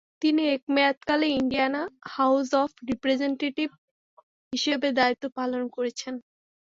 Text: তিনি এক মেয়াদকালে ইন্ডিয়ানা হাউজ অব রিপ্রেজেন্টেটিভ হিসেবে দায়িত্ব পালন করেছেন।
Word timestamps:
তিনি 0.21 0.41
এক 0.53 0.61
মেয়াদকালে 0.75 1.27
ইন্ডিয়ানা 1.31 1.81
হাউজ 2.09 2.47
অব 2.55 2.69
রিপ্রেজেন্টেটিভ 2.89 3.69
হিসেবে 4.53 4.87
দায়িত্ব 4.99 5.23
পালন 5.37 5.61
করেছেন। 5.75 6.13